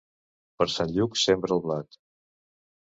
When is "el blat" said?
1.59-2.03